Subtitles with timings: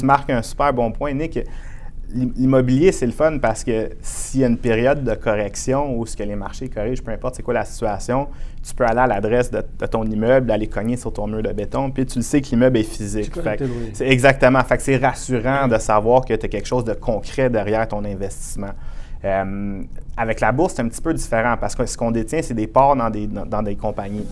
[0.00, 1.38] tu marques un super bon point, Nick.
[2.12, 6.16] L'immobilier, c'est le fun parce que s'il y a une période de correction où ce
[6.16, 8.26] que les marchés corrigent, peu importe c'est quoi la situation,
[8.66, 11.92] tu peux aller à l'adresse de, ton immeuble, aller cogner sur ton mur de béton,
[11.92, 13.30] puis tu le sais que l'immeuble est physique.
[13.92, 14.60] C'est exactement.
[14.64, 18.04] Fait que c'est rassurant de savoir que tu as quelque chose de concret derrière ton
[18.04, 18.72] investissement.
[19.24, 19.82] Euh,
[20.16, 22.66] avec la bourse, c'est un petit peu différent parce que ce qu'on détient, c'est des
[22.66, 24.26] parts dans des, dans des compagnies.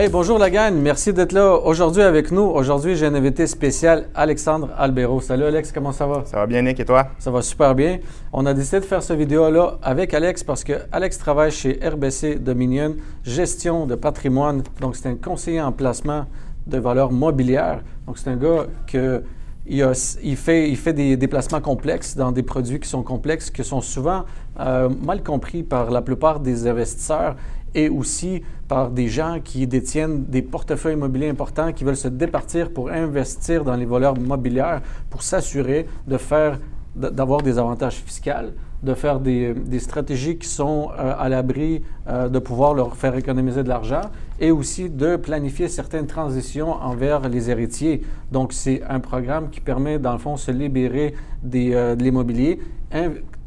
[0.00, 2.42] Hey, bonjour la gang, merci d'être là aujourd'hui avec nous.
[2.42, 5.20] Aujourd'hui, j'ai un invité spécial, Alexandre Albero.
[5.20, 6.22] Salut Alex, comment ça va?
[6.24, 7.08] Ça va bien Nick et toi?
[7.18, 7.98] Ça va super bien.
[8.32, 12.36] On a décidé de faire cette vidéo-là avec Alex parce que Alex travaille chez RBC
[12.36, 14.62] Dominion, gestion de patrimoine.
[14.80, 16.26] Donc, c'est un conseiller en placement
[16.68, 17.80] de valeurs mobilières.
[18.06, 19.24] Donc, c'est un gars que
[19.68, 24.24] il, fait, des déplacements complexes dans des produits qui sont complexes, qui sont souvent
[24.60, 27.36] euh, mal compris par la plupart des investisseurs
[27.74, 32.70] et aussi par des gens qui détiennent des portefeuilles immobiliers importants, qui veulent se départir
[32.72, 36.58] pour investir dans les valeurs mobilières, pour s'assurer de faire,
[36.94, 42.38] d'avoir des avantages fiscaux, de faire des, stratégies qui sont euh, à l'abri euh, de
[42.38, 44.02] pouvoir leur faire économiser de l'argent
[44.40, 48.02] et aussi de planifier certaines transitions envers les héritiers.
[48.30, 52.02] Donc, c'est un programme qui permet, dans le fond, de se libérer des, euh, de
[52.02, 52.60] l'immobilier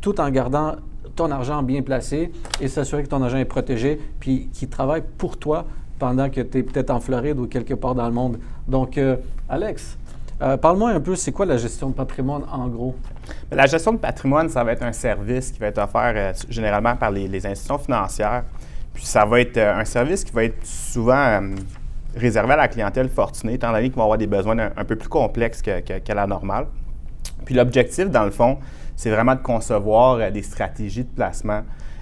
[0.01, 0.75] tout en gardant
[1.15, 5.37] ton argent bien placé et s'assurer que ton argent est protégé, puis qu'il travaille pour
[5.37, 5.65] toi
[5.99, 8.39] pendant que tu es peut-être en Floride ou quelque part dans le monde.
[8.67, 9.17] Donc, euh,
[9.49, 9.97] Alex,
[10.41, 12.95] euh, parle-moi un peu, c'est quoi la gestion de patrimoine en gros?
[13.51, 17.11] La gestion de patrimoine, ça va être un service qui va être offert généralement par
[17.11, 18.43] les, institutions financières.
[18.93, 21.41] Puis ça va être un service qui va être souvent
[22.15, 25.09] réservé à la clientèle fortunée, étant donné qu'ils vont avoir des besoins un, peu plus
[25.09, 26.67] complexes que, la normale.
[27.45, 28.57] Puis l'objectif, dans le fond,
[28.95, 31.61] c'est vraiment de concevoir euh, des stratégies de placement,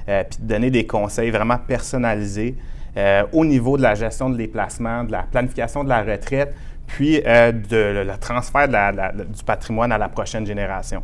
[0.10, 2.56] euh, puis de donner des conseils vraiment personnalisés
[2.98, 6.54] euh, au niveau de la gestion de les placements, de la planification de la retraite,
[6.88, 11.04] puis de le transfert du patrimoine à la prochaine génération.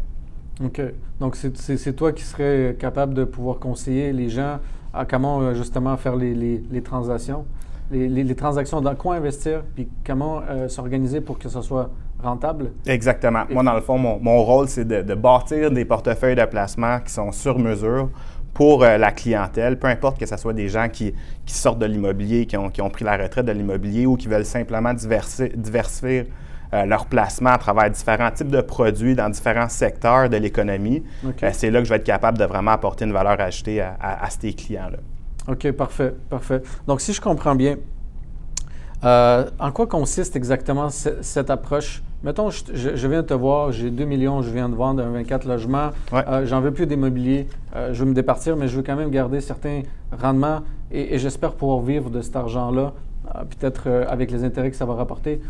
[0.64, 0.82] OK.
[1.20, 4.58] Donc, c'est toi qui serais capable de pouvoir conseiller les gens
[4.96, 7.46] à comment justement faire les, transactions,
[7.92, 11.90] les, transactions, dans quoi investir, puis comment s'organiser pour que ce soit
[12.24, 12.72] rentable.
[12.86, 13.44] Exactement.
[13.50, 17.32] Moi, dans le fond, mon, rôle, c'est de, bâtir des portefeuilles de placement qui sont
[17.32, 18.10] sur mesure
[18.54, 21.14] pour euh, la clientèle, peu importe que ce soit des gens qui,
[21.46, 26.30] sortent de l'immobilier, qui ont, pris la retraite de l'immobilier ou qui veulent simplement diversifier
[26.74, 31.04] euh, leur placement à travers différents types de produits dans différents secteurs de l'économie.
[31.26, 33.96] Euh, c'est là que je vais être capable de vraiment apporter une valeur ajoutée à,
[34.00, 34.98] à ces clients-là.
[35.48, 36.62] OK, parfait, parfait.
[36.88, 37.78] Donc, si je comprends bien,
[39.04, 42.02] euh, en quoi consiste exactement cette approche?
[42.24, 45.48] Mettons, je, viens de te voir, j'ai 2 millions, je viens de vendre un 24
[45.48, 48.96] logements, euh, j'en veux plus d'immobilier, euh, je veux me départir, mais je veux quand
[48.96, 50.62] même garder certains rendements
[50.92, 52.94] et j'espère pouvoir vivre de cet argent-là,
[53.50, 55.42] peut-être avec les intérêts que ça va rapporter.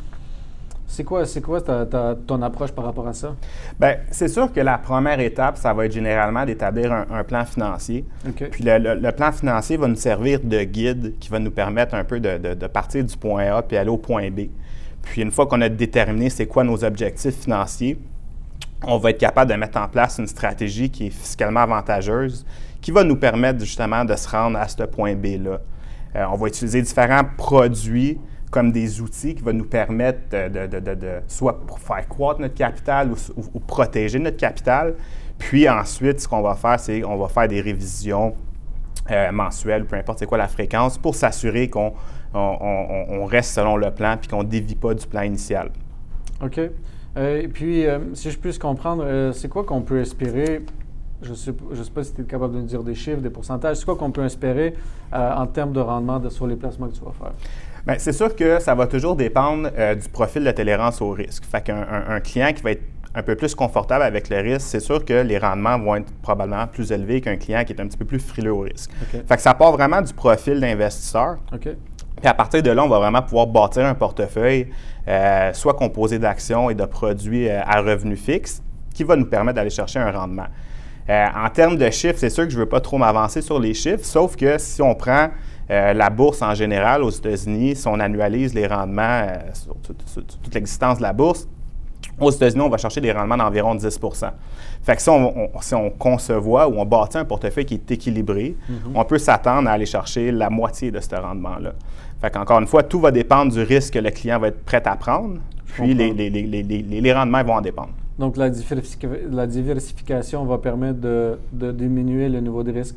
[0.88, 3.36] C'est quoi, c'est quoi ton approche par rapport à ça?
[3.80, 8.06] Bien, c'est sûr que la première étape, ça va être généralement d'établir un, plan financier.
[8.52, 12.20] Puis le, plan financier va nous servir de guide qui va nous permettre un peu
[12.20, 14.42] de, partir du point A puis aller au point B.
[15.02, 17.98] Puis une fois qu'on a déterminé c'est quoi nos objectifs financiers,
[18.84, 22.46] on va être capable de mettre en place une stratégie qui est fiscalement avantageuse,
[22.82, 25.60] qui va nous permettre justement de se rendre à ce point B-là.
[26.16, 28.20] Euh, on va utiliser différents produits
[28.56, 33.60] comme des outils qui vont nous permettre de, soit pour faire croître notre capital ou,
[33.60, 34.96] protéger notre capital.
[35.38, 38.34] Puis ensuite, ce qu'on va faire, c'est qu'on va faire des révisions
[39.12, 41.96] euh, mensuelles, peu importe c'est quoi la fréquence, pour s'assurer qu'on
[42.34, 45.70] on, reste selon le plan puis qu'on ne dévie pas du plan initial.
[46.42, 46.58] OK.
[47.18, 50.64] Euh, et puis, euh, si je puisse comprendre, c'est quoi qu'on peut espérer
[51.22, 51.52] je ne sais,
[51.94, 53.78] pas si tu es capable de nous dire des chiffres, des pourcentages.
[53.78, 54.76] C'est quoi qu'on peut espérer
[55.12, 57.34] en termes de rendement sur les placements que tu vas faire?
[57.86, 61.44] Bien, c'est sûr que ça va toujours dépendre euh, du profil de tolérance au risque.
[61.46, 62.82] Fait qu'un un, client qui va être
[63.14, 66.66] un peu plus confortable avec le risque, c'est sûr que les rendements vont être probablement
[66.66, 68.90] plus élevés qu'un client qui est un petit peu plus frileux au risque.
[69.12, 71.38] Fait que ça part vraiment du profil d'investisseur.
[71.60, 74.70] Puis à partir de là, on va vraiment pouvoir bâtir un portefeuille,
[75.08, 78.64] euh, soit composé d'actions et de produits euh, à revenus fixes,
[78.96, 80.48] qui va nous permettre d'aller chercher un rendement.
[81.08, 83.76] en termes de chiffres, c'est sûr que je ne veux pas trop m'avancer sur les
[83.76, 85.30] chiffres, sauf que si on prend
[85.72, 90.54] euh, la bourse en général aux États-Unis, si on annualise les rendements euh, sur, toute
[90.54, 91.48] l'existence de la bourse,
[92.20, 94.00] aux États-Unis, on va chercher des rendements d'environ 10
[94.84, 98.56] Fait que si on, si on, concevoit ou on bâtit un portefeuille qui est équilibré,
[98.70, 98.92] mm-hmm.
[98.94, 101.74] on peut s'attendre à aller chercher la moitié de ce rendement-là.
[102.22, 104.84] Fait qu'encore une fois, tout va dépendre du risque que le client va être prêt
[104.86, 107.92] à prendre, puis les, les, les, les, rendements vont en dépendre.
[108.18, 108.50] Donc, la,
[109.30, 112.96] la, diversification va permettre de, de, diminuer le niveau de risque.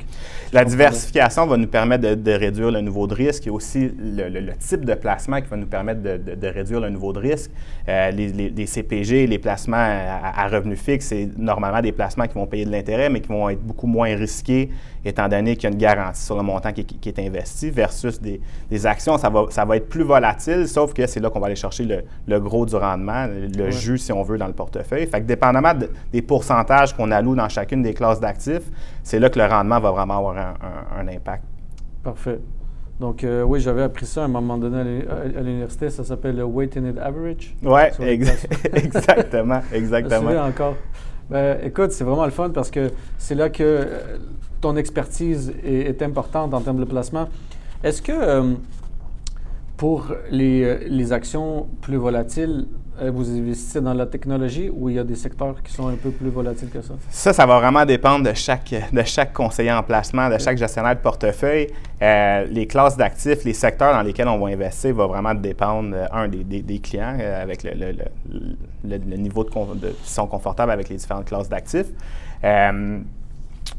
[0.53, 4.53] La diversification va nous permettre de, réduire le niveau de risque et aussi le, le,
[4.57, 7.51] type de placement qui va nous permettre de, réduire le niveau de risque.
[7.89, 12.35] Euh, les, les, CPG, les placements à, à revenus fixes, c'est normalement des placements qui
[12.35, 14.69] vont payer de l'intérêt, mais qui vont être beaucoup moins risqués
[15.05, 18.85] étant donné qu'il y a une garantie sur le montant qui, est investi, versus des,
[18.85, 21.55] actions, ça va, ça va, être plus volatile, sauf que c'est là qu'on va aller
[21.55, 25.07] chercher le, gros du rendement, le jus, si on veut, dans le portefeuille.
[25.07, 25.73] Fait que dépendamment
[26.11, 28.69] des pourcentages qu'on alloue dans chacune des classes d'actifs,
[29.03, 31.43] c'est là que le rendement va vraiment avoir un, impact.
[32.03, 32.39] Parfait.
[32.99, 35.89] Donc, euh, oui, j'avais appris ça à un moment donné à l'université.
[35.89, 37.55] Ça s'appelle le weighted average.
[37.63, 37.81] Oui,
[38.73, 39.61] exactement.
[39.71, 40.31] exactement.
[40.31, 40.75] Je encore.
[41.29, 44.17] Ben, écoute, c'est vraiment le fun parce que c'est là que euh,
[44.61, 47.29] ton expertise est, importante en termes de placement.
[47.83, 48.53] Est-ce que euh,
[49.77, 52.65] pour euh, les, actions plus volatiles,
[53.07, 56.11] vous investissez dans la technologie ou il y a des secteurs qui sont un peu
[56.11, 56.93] plus volatiles que ça?
[57.09, 60.95] Ça, ça va vraiment dépendre de chaque, de chaque conseiller en placement, de chaque gestionnaire
[60.95, 61.67] de portefeuille.
[62.01, 66.43] les classes d'actifs, les secteurs dans lesquels on va investir va vraiment dépendre, un, des,
[66.43, 67.93] des, clients avec le, le,
[68.83, 71.87] le, niveau de, de, sont confortables avec les différentes classes d'actifs.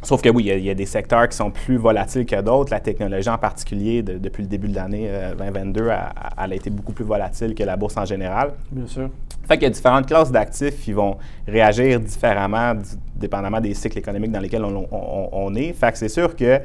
[0.02, 2.73] Sauf que oui, il y, a, des secteurs qui sont plus volatiles que d'autres.
[2.73, 5.97] La technologie en particulier, depuis le début de l'année 2022, euh,
[6.43, 8.52] elle a été beaucoup plus volatile que la bourse en général.
[8.73, 9.11] Bien sûr.
[9.47, 12.73] Fait qu'il y a différentes classes d'actifs qui vont réagir différemment,
[13.14, 15.73] dépendamment des cycles économiques dans lesquels on, est.
[15.75, 16.61] Fait que c'est sûr que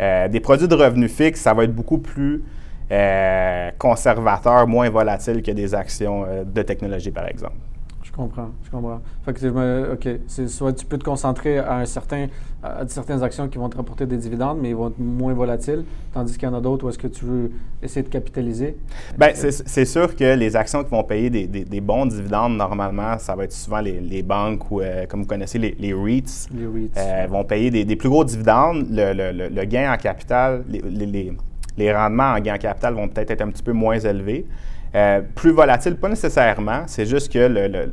[0.00, 2.42] euh, des produits de revenus fixes, ça va être beaucoup plus
[2.90, 7.54] euh, conservateur, moins volatile que des actions de technologie, par exemple.
[8.10, 9.00] Je comprends, je comprends.
[9.24, 12.26] Fait que, OK, c'est soit tu peux te concentrer à, un certain,
[12.60, 15.84] à certaines actions qui vont te rapporter des dividendes, mais ils vont être moins volatiles,
[16.12, 18.76] tandis qu'il y en a d'autres où est-ce que tu veux essayer de capitaliser?
[19.16, 23.36] Bien, c'est sûr que les actions qui vont payer des, des, bons dividendes, normalement, ça
[23.36, 26.48] va être souvent les, les banques ou, euh, comme vous connaissez, les, les REITs.
[26.52, 26.96] Les REITs.
[26.96, 28.86] Euh, vont payer des, plus gros dividendes.
[28.90, 31.32] Le, le, le gain en capital, les,
[31.78, 34.46] les rendements en gain en capital vont peut-être être un petit peu moins élevés.
[34.92, 36.82] Euh, plus volatile, pas nécessairement.
[36.86, 37.38] C'est juste que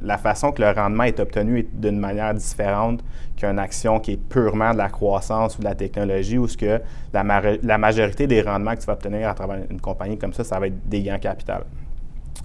[0.04, 3.04] la façon que le rendement est obtenu est d'une manière différente
[3.36, 6.82] qu'une action qui est purement de la croissance ou de la technologie, où ce que
[7.14, 10.60] la, majorité des rendements que tu vas obtenir à travers une compagnie comme ça, ça
[10.60, 11.66] va être des gains capital.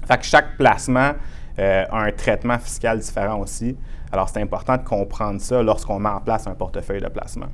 [0.06, 1.12] Fait que chaque placement
[1.58, 3.74] euh, a un traitement fiscal différent aussi.
[4.10, 7.46] Alors, c'est important de comprendre ça lorsqu'on met en place un portefeuille de placement.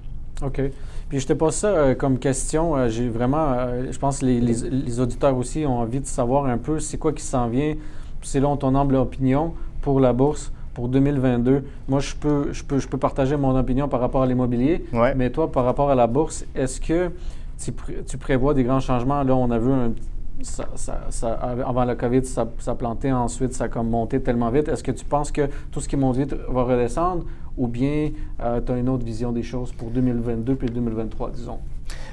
[0.45, 0.61] OK.
[1.09, 2.77] Puis je te pose ça euh, comme question.
[2.77, 6.59] Euh, j'ai vraiment, euh, je pense que les, auditeurs aussi ont envie de savoir un
[6.59, 7.75] peu c'est quoi qui s'en vient,
[8.23, 11.65] selon ton humble opinion, pour la bourse pour 2022.
[11.89, 14.85] Moi, je peux, je peux, je peux partager mon opinion par rapport à l'immobilier,
[15.17, 17.11] mais toi, par rapport à la bourse, est-ce que
[18.07, 19.25] tu, prévois des grands changements?
[19.25, 19.93] Là, on a vu un,
[20.43, 20.69] ça,
[21.11, 24.69] ça, avant la COVID, ça, ça planté, ensuite ça a comme monté tellement vite.
[24.69, 27.25] Est-ce que tu penses que tout ce qui monte vite va redescendre
[27.57, 31.59] ou bien euh, tu as une autre vision des choses pour 2022 puis 2023, disons?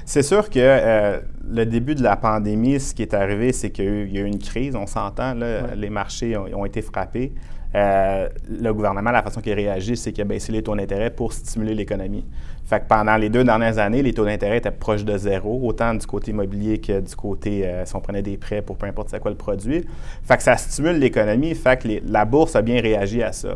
[0.04, 4.12] C'est sûr que euh, le début de la pandémie, ce qui est arrivé, c'est qu'il
[4.12, 7.32] y a eu une crise, on s'entend, les marchés ont, été frappés.
[7.74, 11.32] Euh, le gouvernement, la façon qu'il réagit, c'est qu'il a baissé les taux d'intérêt pour
[11.32, 12.24] stimuler l'économie.
[12.66, 15.94] Fait que pendant les deux dernières années, les taux d'intérêt étaient proches de zéro, autant
[15.94, 19.20] du côté immobilier que du côté, si on prenait des prêts pour peu importe c'est
[19.20, 19.86] quoi le produit.
[20.24, 23.54] Fait que ça stimule l'économie, fait que la bourse a bien réagi à ça.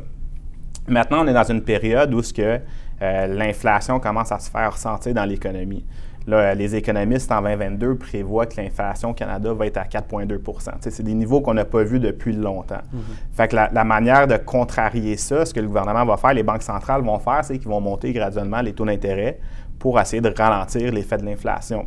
[0.89, 2.61] Maintenant, on est dans une période où ce que
[3.03, 5.85] euh, l'inflation commence à se faire ressentir dans l'économie.
[6.31, 11.03] Là, les économistes en 2022 prévoient que l'inflation au Canada va être à 4,2% C'est
[11.03, 12.77] des niveaux qu'on n'a pas vus depuis longtemps.
[12.77, 13.37] Mm-hmm.
[13.37, 16.63] Fait que la, manière de contrarier ça, ce que le gouvernement va faire, les banques
[16.63, 19.41] centrales vont faire, c'est qu'ils vont monter graduellement les taux d'intérêt
[19.81, 21.87] pour essayer de ralentir l'effet de l'inflation.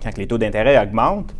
[0.00, 1.34] Quand les taux d'intérêt augmentent,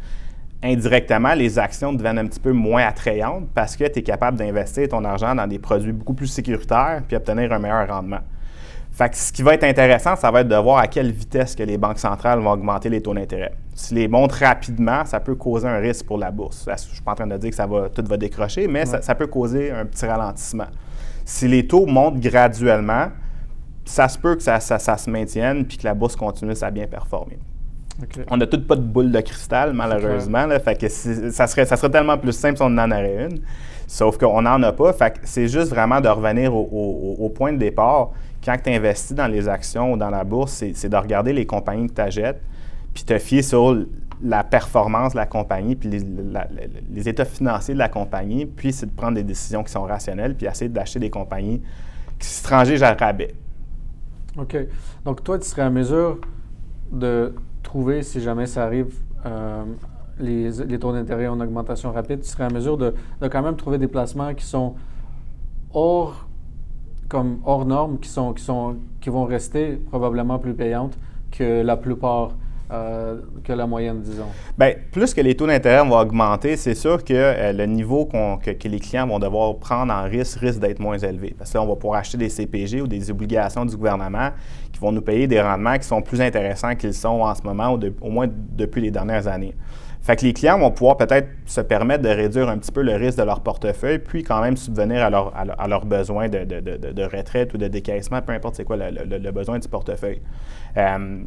[0.61, 4.89] indirectement, les actions deviennent un petit peu moins attrayantes parce que tu es capable d'investir
[4.89, 8.23] ton argent dans des produits beaucoup plus sécuritaires puis obtenir un meilleur rendement.
[8.99, 11.55] Fait que ce qui va être intéressant, ça va être de voir à quelle vitesse
[11.55, 13.53] que les banques centrales vont augmenter les taux d'intérêt.
[13.73, 16.65] Si les montent rapidement, ça peut causer un risque pour la bourse.
[16.67, 18.87] Je ne suis pas en train de dire que ça va, tout va décrocher, mais
[18.87, 20.67] ça, peut causer un petit ralentissement.
[21.25, 23.07] Si les taux montent graduellement,
[23.85, 26.89] ça se peut que ça, ça se maintienne puis que la bourse continue à bien
[26.89, 27.39] performer.
[28.31, 30.49] On n'a toutes pas de boule de cristal, malheureusement.
[30.65, 33.41] fait que ça, serait, ça serait tellement plus simple si on en aurait une.
[33.89, 34.93] Sauf qu'on n'en a pas.
[34.93, 38.11] Fait c'est juste vraiment de revenir au, point de départ.
[38.45, 41.89] Quand tu investis dans les actions ou dans la bourse, c'est de regarder les compagnies
[41.89, 42.41] que tu achètes,
[42.95, 43.85] puis te fier sur
[44.23, 48.93] la performance de la compagnie, puis les, états financiers de la compagnie, puis c'est de
[48.93, 51.63] prendre des décisions qui sont rationnelles, puis essayer d'acheter des compagnies
[52.19, 53.35] qui se à rabais.
[54.37, 54.57] OK.
[55.05, 56.19] Donc, toi, tu serais en mesure
[56.91, 58.95] de trouver, si jamais ça arrive,
[59.27, 59.65] euh,
[60.19, 63.79] les, taux d'intérêt en augmentation rapide, tu serais en mesure de, de, quand même trouver
[63.79, 64.75] des placements qui sont
[65.73, 66.28] hors
[67.09, 70.97] comme hors normes qui, sont, qui, sont, qui vont rester probablement plus payantes
[71.31, 72.33] que la plupart
[72.71, 74.27] euh, que la moyenne, disons?
[74.59, 78.69] Bien, plus que les taux d'intérêt vont augmenter, c'est sûr que euh, le niveau que,
[78.69, 81.35] les clients vont devoir prendre en risque risque d'être moins élevé.
[81.39, 84.33] Parce que on va pouvoir acheter des CPG ou des obligations du gouvernement
[84.71, 87.73] qui vont nous payer des rendements qui sont plus intéressants qu'ils sont en ce moment,
[87.73, 89.55] ou au moins depuis les dernières années.
[90.09, 92.95] Fait que les clients vont pouvoir peut-être se permettre de réduire un petit peu le
[92.95, 97.03] risque de leur portefeuille, puis quand même subvenir à, leur, à, leurs besoins de, de,
[97.03, 100.23] retraite ou de décaissement, peu importe c'est quoi le, besoin du portefeuille.
[100.79, 101.19] Euh,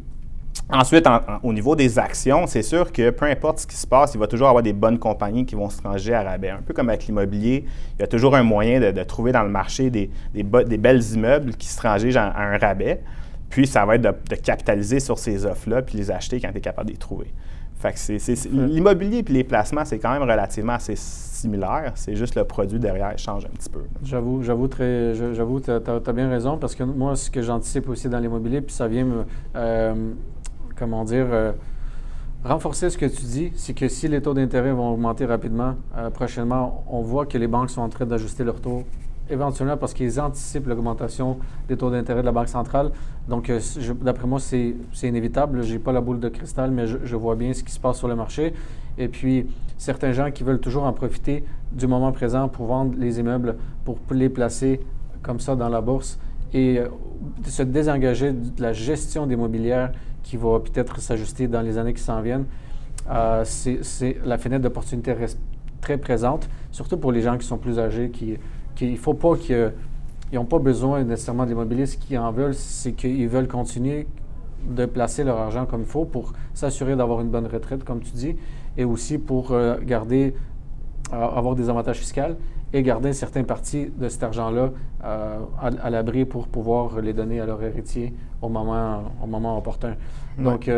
[0.68, 1.06] Ensuite,
[1.44, 4.26] au niveau des actions, c'est sûr que peu importe ce qui se passe, il va
[4.26, 6.50] toujours avoir des bonnes compagnies qui vont se ranger à rabais.
[6.50, 7.64] Un peu comme avec l'immobilier,
[7.96, 11.54] il y a toujours un moyen de, trouver dans le marché des, des, belles immeubles
[11.54, 13.00] qui se rangent à un rabais.
[13.48, 16.60] Puis, ça va être de, capitaliser sur ces offres-là puis les acheter quand tu es
[16.60, 17.32] capable de les trouver.
[17.82, 21.90] Fait que l'immobilier et les placements, c'est quand même relativement assez similaire.
[21.96, 23.80] C'est juste le produit derrière change un petit peu.
[24.04, 28.08] J'avoue, j'avoue, très, j'avoue, tu as, bien raison parce que moi, ce que j'anticipe aussi
[28.08, 29.24] dans l'immobilier, puis ça vient me,
[29.56, 30.12] euh,
[30.76, 31.50] comment dire, euh,
[32.44, 36.08] renforcer ce que tu dis, c'est que si les taux d'intérêt vont augmenter rapidement, euh,
[36.10, 38.84] prochainement, on voit que les banques sont en train d'ajuster leurs taux
[39.32, 42.90] éventuellement parce qu'ils anticipent l'augmentation des taux d'intérêt de la Banque centrale.
[43.28, 43.60] Donc, euh,
[44.02, 45.62] d'après moi, c'est inévitable.
[45.62, 47.98] Je n'ai pas la boule de cristal, mais je, vois bien ce qui se passe
[47.98, 48.52] sur le marché.
[48.98, 49.46] Et puis,
[49.78, 53.98] certains gens qui veulent toujours en profiter du moment présent pour vendre les immeubles, pour
[54.10, 54.80] les placer
[55.22, 56.18] comme ça dans la bourse
[56.52, 56.80] et
[57.46, 62.02] se désengager de la gestion des mobilières qui va peut-être s'ajuster dans les années qui
[62.02, 62.44] s'en viennent.
[63.10, 65.14] Euh, c'est la fenêtre d'opportunité
[65.80, 68.36] très présente, surtout pour les gens qui sont plus âgés, qui
[68.80, 69.72] il ne faut pas qu'ils
[70.32, 71.46] n'ont pas besoin nécessairement.
[71.46, 74.06] Ce qu'ils en veulent, c'est qu'ils veulent continuer
[74.68, 78.12] de placer leur argent comme il faut pour s'assurer d'avoir une bonne retraite, comme tu
[78.12, 78.36] dis,
[78.76, 80.34] et aussi pour euh, garder,
[81.12, 82.36] euh, avoir des avantages fiscaux
[82.72, 84.70] et garder une certaine partie de cet argent-là
[85.04, 89.94] euh, à, l'abri pour pouvoir les donner à leur héritier au moment, au moment opportun.
[90.38, 90.70] Donc,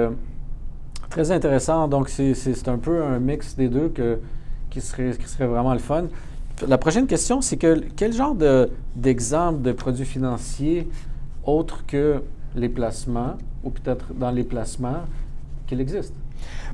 [1.09, 1.87] très intéressant.
[1.87, 4.19] Donc, c'est un peu un mix des deux que,
[4.71, 6.07] qui, serait, qui serait vraiment le fun.
[6.63, 8.37] La prochaine question, c'est que quel genre
[8.95, 10.89] d'exemple de, produits financiers
[11.45, 12.23] autres que
[12.55, 15.03] les placements, ou peut-être dans les placements,
[15.67, 16.15] qu'il existe?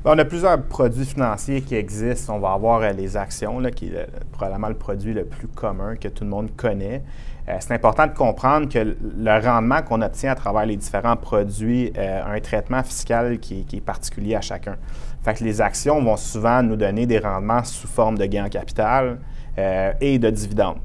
[0.04, 2.36] Ben, on a plusieurs produits financiers qui existent.
[2.36, 6.08] On va avoir euh, les actions, qui est probablement le produit le plus commun que
[6.08, 7.02] tout le monde connaît.
[7.48, 11.90] Euh, c'est important de comprendre que le rendement qu'on obtient à travers les différents produits
[11.96, 14.76] euh, a un traitement fiscal qui, est particulier à chacun.
[15.22, 18.48] Fait que les actions vont souvent nous donner des rendements sous forme de gains en
[18.50, 19.18] capital
[19.56, 20.78] et de dividendes.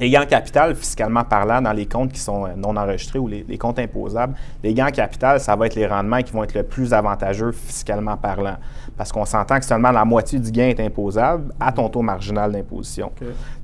[0.00, 3.26] Les gains en capital, fiscalement parlant, dans les comptes qui sont euh, non enregistrés ou
[3.26, 6.54] les, comptes imposables, les gains en capital, ça va être les rendements qui vont être
[6.54, 8.56] le plus avantageux fiscalement parlant.
[8.96, 12.52] Parce qu'on s'entend que seulement la moitié du gain est imposable à ton taux marginal
[12.52, 13.10] d'imposition.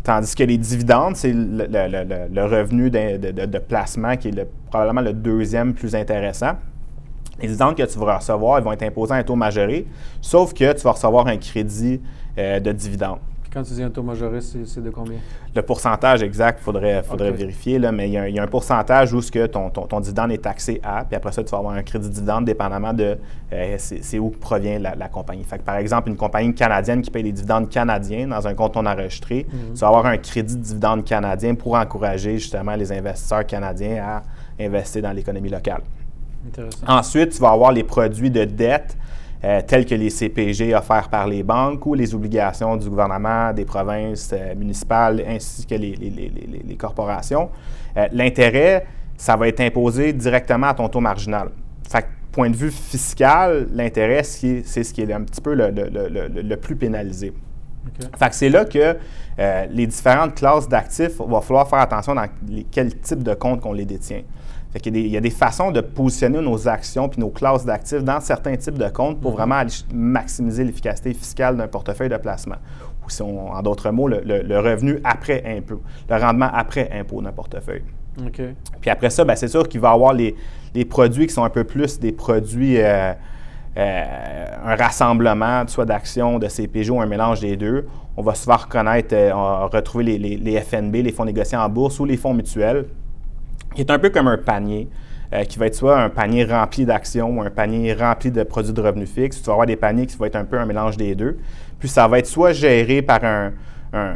[0.03, 5.95] Tandis que les dividendes, c'est le, revenu de, placement qui est probablement le deuxième plus
[5.95, 6.55] intéressant.
[7.41, 9.87] Les dividendes que tu vas recevoir, ils vont être imposés à un taux majoré,
[10.21, 12.01] sauf que tu vas recevoir un crédit
[12.39, 13.19] euh, de dividende.
[13.55, 15.19] Quand tu dis un taux majoré, c'est de combien?
[15.55, 19.23] Le pourcentage exact, il faudrait, faudrait vérifier, là, mais il y, a, un pourcentage où
[19.23, 21.85] ce que ton, ton, dividende est taxé à, puis après ça, tu vas avoir un
[21.85, 23.17] crédit dividende dépendamment de
[23.53, 25.45] euh, c'est où provient la, compagnie.
[25.45, 28.87] Fait par exemple, une compagnie canadienne qui paye des dividendes canadiens dans un compte non
[28.87, 29.75] enregistré, mhm.
[29.75, 34.23] tu vas avoir un crédit dividende canadien pour encourager justement les investisseurs canadiens à
[34.61, 35.83] investir dans l'économie locale.
[36.89, 38.97] Ensuite, tu vas avoir les produits de dette
[39.45, 43.67] euh, tels que les CPG offerts par les banques ou les obligations du gouvernement, des
[43.67, 47.51] provinces euh, municipales ainsi que les, corporations.
[47.99, 48.87] Euh, l'intérêt,
[49.19, 51.51] ça va être imposé directement à ton taux marginal.
[51.87, 56.75] Fait point de vue fiscal, l'intérêt, c'est ce qui est un petit peu le, plus
[56.75, 57.35] pénalisé.
[58.19, 58.97] Fait que c'est là que
[59.71, 62.27] les différentes classes d'actifs, il va falloir faire attention dans
[62.73, 64.23] quel type de compte qu'on les détient
[64.85, 68.57] il, y a des, façons de positionner nos actions puis nos classes d'actifs dans certains
[68.57, 69.37] types de comptes pour mhm.
[69.37, 69.63] vraiment
[69.93, 72.57] maximiser l'efficacité fiscale d'un portefeuille de placement.
[73.07, 77.83] Ou si en d'autres mots, le, revenu après impôt, le rendement après impôt d'un portefeuille.
[78.81, 80.35] Puis après ça, ben, c'est sûr qu'il va y avoir les,
[80.89, 83.13] produits qui sont un peu plus des produits, euh,
[83.77, 87.87] euh, un rassemblement, soit d'actions, de CPJ ou un mélange des deux.
[88.17, 92.05] On va souvent reconnaître, euh, retrouver les, les FNB, les fonds négociés en bourse ou
[92.05, 92.87] les fonds mutuels
[93.75, 94.89] qui est un peu comme un panier,
[95.33, 98.73] euh, qui va être soit un panier rempli d'actions ou un panier rempli de produits
[98.73, 99.41] de revenus fixes.
[99.41, 101.39] Tu vas avoir des paniers qui vont être un peu un mélange des deux.
[101.79, 103.53] Puis ça va être soit géré par un,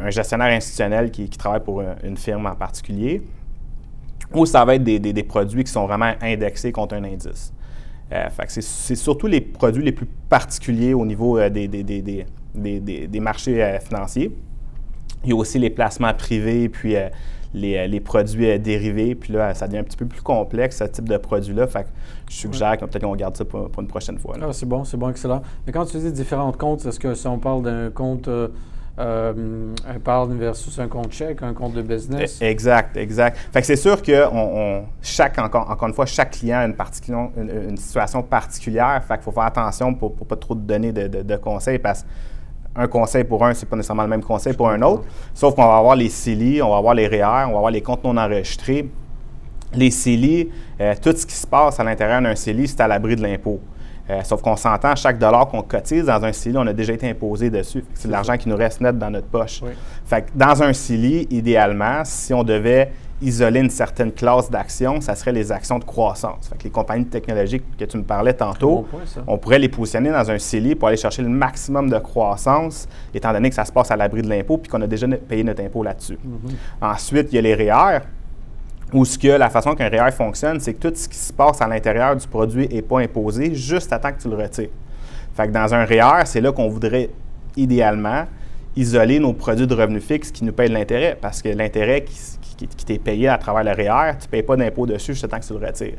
[0.09, 3.21] gestionnaire institutionnel qui, travaille pour une, firme en particulier,
[4.33, 7.53] ou ça va être des, produits qui sont vraiment indexés contre un indice.
[8.11, 14.35] Euh, c'est surtout les produits les plus particuliers au niveau euh, des, des, marchés financiers.
[15.23, 16.95] Il y a aussi les placements privés, puis
[17.53, 19.15] les, les produits dérivés.
[19.15, 21.67] Puis là, ça devient un petit peu plus complexe, ce type de produit-là.
[21.67, 21.89] Fait que
[22.29, 24.35] je suggère que peut-être qu'on garde ça pour, une prochaine fois.
[24.41, 25.41] Ah, c'est bon, c'est bon, excellent.
[25.65, 28.29] Mais quand tu dis différents comptes, est-ce que si on parle d'un compte
[28.99, 32.41] euh, un parle versus un compte chèque, un compte de business?
[32.41, 33.37] Exact, exact.
[33.53, 37.49] Fait que c'est sûr que on, chaque, encore, encore, une fois, chaque client a une,
[37.69, 39.01] une, situation particulière.
[39.07, 42.05] Fait qu'il faut faire attention pour ne pas trop donner de, conseils parce
[42.75, 45.03] qu'un conseil pour un, c'est pas nécessairement le même conseil pour un autre.
[45.33, 47.81] Sauf qu'on va avoir les CELI, on va avoir les REER, on va avoir les
[47.81, 48.89] comptes non enregistrés.
[49.73, 50.49] Les CELI,
[50.81, 53.59] euh, tout ce qui se passe à l'intérieur d'un CELI, c'est à l'abri de l'impôt.
[54.09, 57.07] Euh, sauf qu'on s'entend, chaque dollar qu'on cotise dans un CELI, on a déjà été
[57.07, 57.83] imposé dessus.
[57.93, 59.61] C'est de l'argent qui nous reste net dans notre poche.
[60.05, 65.15] Fait que dans un CELI, idéalement, si on devait isoler une certaine classe d'actions, ça
[65.15, 66.47] serait les actions de croissance.
[66.47, 68.87] Fait que les compagnies technologiques que tu me parlais tantôt,
[69.27, 73.33] on pourrait les positionner dans un CELI pour aller chercher le maximum de croissance, étant
[73.33, 75.63] donné que ça se passe à l'abri de l'impôt puis qu'on a déjà payé notre
[75.63, 76.17] impôt là-dessus.
[76.25, 76.85] Mm-hmm.
[76.93, 77.99] Ensuite, il y a les REER
[78.93, 81.61] ou ce que la façon qu'un REER fonctionne, c'est que tout ce qui se passe
[81.61, 84.69] à l'intérieur du produit n'est pas imposé juste à temps que tu le retires.
[85.33, 87.09] Fait que dans un REER, c'est là qu'on voudrait
[87.55, 88.25] idéalement
[88.75, 91.17] isoler nos produits de revenus fixes qui nous payent de l'intérêt.
[91.19, 94.85] Parce que l'intérêt qui, t'est payé à travers le REER, tu ne payes pas d'impôt
[94.85, 95.97] dessus juste à temps que tu le retires.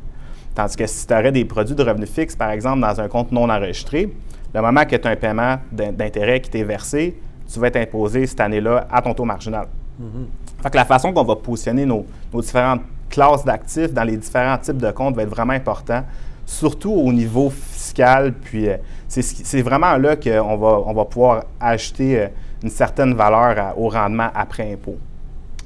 [0.55, 3.33] Tandis que si tu aurais des produits de revenus fixes, par exemple, dans un compte
[3.33, 4.13] non enregistré,
[4.53, 7.17] le moment que tu as un paiement d'intérêt qui t'est versé,
[7.53, 9.67] tu vas être imposé cette année-là à ton taux marginal.
[10.01, 10.63] Mm-hmm.
[10.63, 14.77] Fait que la façon qu'on va positionner nos, différentes classes d'actifs dans les différents types
[14.77, 16.05] de comptes va être vraiment important,
[16.45, 18.35] surtout au niveau fiscal.
[18.35, 18.77] Puis euh,
[19.09, 22.29] c'est vraiment là qu'on va, on va pouvoir ajouter euh,
[22.63, 24.97] une certaine valeur au rendement après impôt.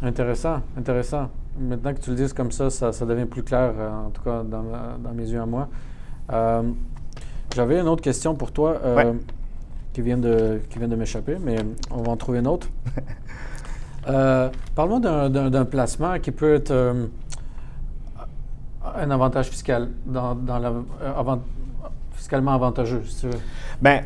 [0.02, 1.28] Intéressant, intéressant.
[1.58, 4.42] Maintenant que tu le dises comme ça, ça, devient plus clair, euh, en tout cas
[4.42, 5.68] dans, mes yeux à moi.
[7.54, 8.80] J'avais une autre question pour toi
[9.94, 11.56] qui vient de, qui vient de m'échapper, mais
[11.90, 12.68] on va en trouver une autre.
[14.06, 17.06] Euh, Parle-moi d'un placement qui peut être euh,
[18.94, 21.36] un avantage fiscal, dans, euh,
[22.12, 23.40] fiscalement avantageux, si tu veux.
[23.80, 24.02] Bien,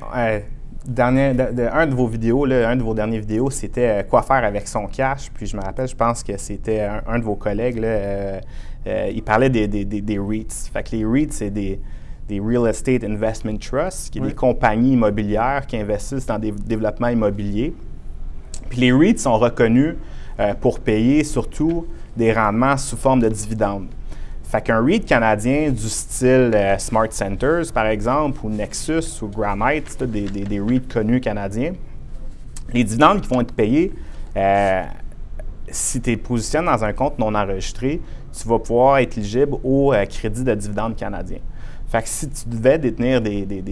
[0.88, 1.34] dernier,
[1.72, 5.30] un de vos vidéos, un de vos dernières vidéos, c'était quoi faire avec son cash.
[5.32, 7.80] Puis je me rappelle, je pense que c'était un, de vos collègues,
[8.86, 10.70] il parlait des, des, REITs.
[10.72, 11.80] Fait que les REITs, c'est des,
[12.30, 17.74] Real Estate Investment Trusts, qui sont des compagnies immobilières qui investissent dans des développements immobiliers.
[18.68, 19.94] Puis les REITs sont reconnus
[20.40, 23.88] euh, pour payer surtout des rendements sous forme de dividendes.
[24.48, 29.84] Fait qu'un REIT canadien du style euh, Smart Centers, par exemple, ou Nexus ou Granite,
[29.88, 31.74] c'est des, des, des, connus canadiens,
[32.72, 33.92] les dividendes qui vont être payés,
[34.38, 34.84] euh,
[35.70, 38.00] si tu es positionné dans un compte non enregistré,
[38.32, 41.40] tu vas pouvoir être éligible au crédit de dividendes canadien.
[41.88, 43.62] Fait que si tu devais détenir des, des,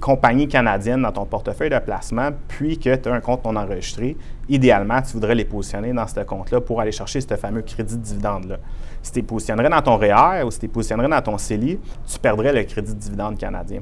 [0.00, 4.16] compagnies canadiennes dans ton portefeuille de placement, puis que tu as un compte non enregistré,
[4.48, 8.02] idéalement, tu voudrais les positionner dans ce compte-là pour aller chercher ce fameux crédit de
[8.02, 8.58] dividende-là.
[9.02, 11.78] Si tu les positionnerais dans ton REER ou si tu les positionnerais dans ton CELI,
[12.06, 13.80] tu perdrais le crédit de dividende canadien.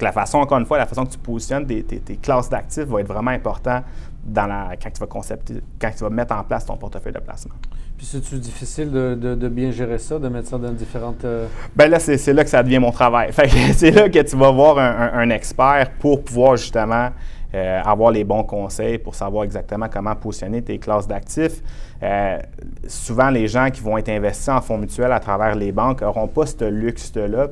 [0.00, 3.08] la façon, encore une fois, la façon que tu positionnes tes, classes d'actifs va être
[3.08, 3.82] vraiment important
[4.24, 7.18] dans la, quand, tu vas concepter, quand tu vas mettre en place ton portefeuille de
[7.18, 7.54] placement.
[8.02, 11.24] Puis c'est-tu difficile de, bien gérer ça, de mettre ça dans différentes...
[11.24, 11.46] Euh...
[11.76, 13.30] Bien là, c'est là que ça devient mon travail.
[13.76, 17.10] c'est là que tu vas voir un, expert pour pouvoir justement
[17.54, 21.62] euh, avoir les bons conseils pour savoir exactement comment positionner tes classes d'actifs.
[22.02, 22.40] Euh,
[22.88, 26.26] souvent, les gens qui vont être investis en fonds mutuels à travers les banques n'auront
[26.26, 27.50] pas ce luxe-là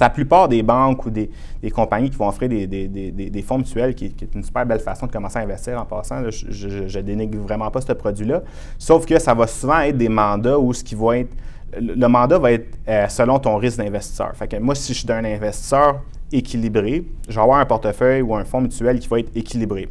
[0.00, 1.30] la plupart des banques ou des,
[1.74, 5.38] compagnies qui vont offrir des, fonds mutuels, qui, est une super belle façon de commencer
[5.38, 8.42] à investir en passant, je, ne dénigre vraiment pas ce produit-là.
[8.78, 11.30] Sauf que ça va souvent être des mandats où ce qui va être.
[11.76, 14.30] Le mandat va être euh, selon ton risque d'investisseur.
[14.36, 18.34] Fait que moi, si je suis un investisseur équilibré, je vais avoir un portefeuille ou
[18.36, 19.88] un fonds mutuel qui va être équilibré.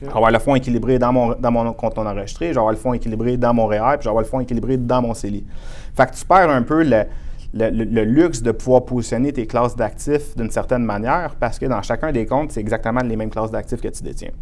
[0.00, 2.58] Je vais avoir le fonds équilibré dans mon, dans mon compte non enregistré, je vais
[2.58, 5.02] avoir le fonds équilibré dans mon REER, puis je vais avoir le fonds équilibré dans
[5.02, 5.44] mon CELI.
[5.94, 7.04] Fait que tu perds un peu le,
[7.54, 12.12] le, luxe de pouvoir positionner tes classes d'actifs d'une certaine manière parce que dans chacun
[12.12, 14.32] des comptes, c'est exactement les mêmes classes d'actifs que tu détiens.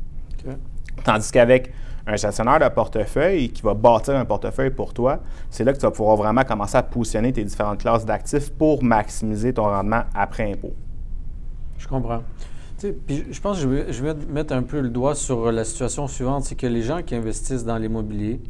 [1.05, 1.73] Tandis qu'avec
[2.07, 5.20] un gestionnaire de portefeuille qui va bâtir un portefeuille pour toi,
[5.51, 8.83] c'est là que tu vas pouvoir vraiment commencer à positionner tes différentes classes d'actifs pour
[8.83, 10.73] maximiser ton rendement après impôt.
[11.79, 12.23] Je comprends.
[13.07, 15.64] Puis je pense que je vais, je vais, mettre un peu le doigt sur la
[15.64, 18.40] situation suivante, c'est que les gens qui investissent dans l'immobilier,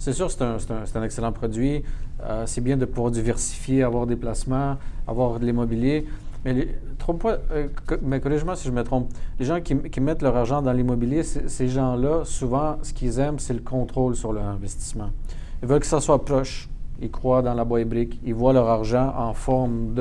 [0.00, 0.56] c'est sûr, c'est un,
[0.94, 1.84] un, excellent produit.
[2.22, 6.06] Euh, c'est bien de pouvoir diversifier, avoir des placements, avoir de l'immobilier.
[6.42, 7.68] Mais trompe pas, euh,
[8.00, 9.10] mais corrige-moi si je me trompe.
[9.38, 13.52] Les gens qui, mettent leur argent dans l'immobilier, ces gens-là, souvent, ce qu'ils aiment, c'est
[13.52, 15.10] le contrôle sur leur investissement.
[15.62, 16.70] Ils veulent que ça soit proche.
[17.02, 18.18] Ils croient dans la boîte brique.
[18.24, 19.94] Ils voient leur argent en forme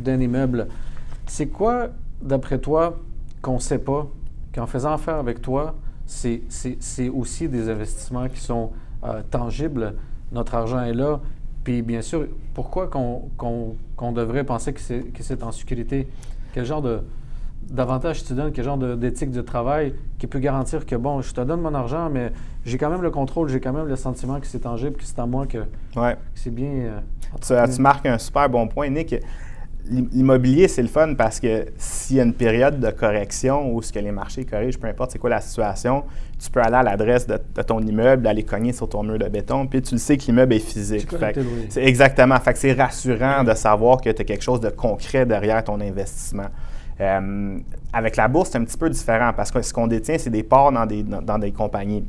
[0.00, 0.66] d'un immeuble.
[1.26, 1.88] C'est quoi,
[2.22, 2.96] d'après toi,
[3.42, 4.06] qu'on ne sait pas,
[4.54, 5.74] qu'en faisant affaire avec toi,
[6.06, 6.40] c'est
[7.14, 8.70] aussi des investissements qui sont
[9.04, 9.94] euh, tangibles.
[10.32, 11.20] Notre argent est là.
[11.64, 16.08] Puis bien sûr, pourquoi qu'on devrait penser que c'est en sécurité?
[16.52, 17.02] Quel genre de
[17.62, 21.40] d'avantage tu donnes, quel genre d'éthique de, travail qui peut garantir que, bon, je te
[21.40, 22.32] donne mon argent, mais
[22.64, 25.18] j'ai quand même le contrôle, j'ai quand même le sentiment que c'est tangible, que c'est
[25.18, 25.58] à moi, que,
[26.34, 26.68] c'est bien...
[26.68, 27.00] Euh,
[27.40, 29.16] tu, tu, marques un super bon point, Nick.
[29.88, 33.92] L'immobilier, c'est le fun parce que s'il y a une période de correction où ce
[33.92, 36.04] que les marchés corrigent, peu importe c'est quoi la situation,
[36.42, 39.66] tu peux aller à l'adresse de, ton immeuble, aller cogner sur ton mur de béton,
[39.66, 41.08] puis tu le sais que l'immeuble est physique.
[41.68, 42.38] C'est exactement.
[42.40, 45.80] Fait que c'est rassurant de savoir que tu as quelque chose de concret derrière ton
[45.80, 46.48] investissement.
[47.00, 47.58] Euh,
[47.92, 50.42] avec la bourse, c'est un petit peu différent parce que ce qu'on détient, c'est des
[50.42, 52.04] parts dans des, dans, des compagnies.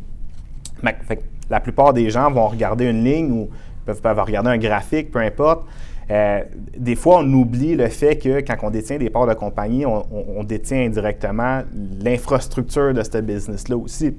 [1.08, 3.50] Fait la plupart des gens vont regarder une ligne ou
[3.86, 5.66] peuvent, peuvent regarder un graphique, peu importe.
[6.10, 6.42] Euh,
[6.78, 10.44] des fois, on oublie le fait que quand on détient des parts de compagnie, on,
[10.44, 11.64] détient indirectement
[12.02, 14.16] l'infrastructure de ce business-là aussi.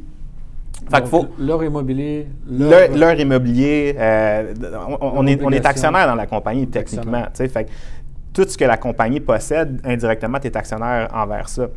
[0.91, 2.27] Fait faut, leur immobilier.
[2.49, 3.95] Leur, immobilier.
[3.99, 4.55] Euh,
[5.01, 7.25] on, est, on, est, actionnaire dans la compagnie, techniquement.
[7.35, 7.69] Fait
[8.33, 11.69] tout ce que la compagnie possède, indirectement, tu es actionnaire envers ça.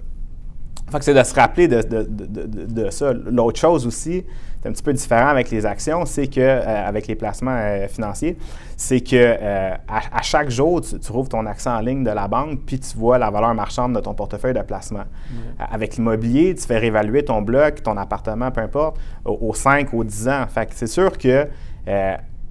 [0.92, 3.14] Fait que c'est de se rappeler de, de, de, de ça.
[3.14, 4.26] L'autre chose aussi,
[4.62, 7.88] c'est un petit peu différent avec les actions, c'est que, euh, avec les placements euh,
[7.88, 8.38] financiers,
[8.78, 12.60] c'est que euh, à, chaque jour, tu, trouves ton accent en ligne de la banque,
[12.66, 15.06] puis tu vois la valeur marchande de ton portefeuille de placement.
[15.60, 20.28] Avec l'immobilier, tu fais réévaluer ton bloc, ton appartement, peu importe, aux 5, aux 10
[20.30, 20.46] ans.
[20.48, 21.48] Fait que c'est sûr que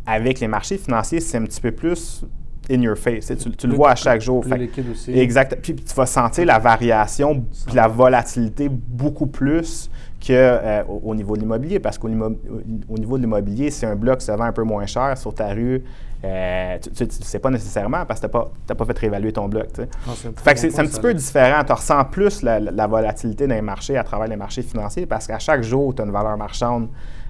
[0.07, 2.25] avec les marchés financiers, c'est un petit peu plus
[2.71, 3.33] in your face.
[3.59, 4.45] Tu, le vois à chaque jour.
[4.91, 5.19] aussi.
[5.19, 5.59] Exact.
[5.63, 11.37] Puis, tu vas sentir la variation, puis la volatilité beaucoup plus qu'au euh, au niveau
[11.37, 11.81] de l'immobilier.
[11.81, 15.35] Parce qu'au niveau de l'immobilier, si un bloc se vend un peu moins cher sur
[15.35, 15.83] ta rue,
[16.23, 19.69] euh, tu ne sais pas nécessairement parce que tu n'as pas, fait réévaluer ton bloc.
[19.75, 21.65] fait que c'est un petit peu différent.
[21.65, 25.63] Tu ressens plus la, volatilité d'un marché à travers les marchés financiers parce qu'à chaque
[25.63, 26.89] jour, tu as une valeur marchande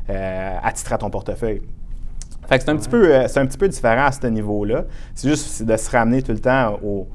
[0.08, 1.62] euh, attitrée à ton portefeuille
[2.58, 4.84] c'est un, petit peu, euh, un petit peu différent à ce niveau-là.
[5.14, 7.06] C'est juste de se ramener tout le temps au,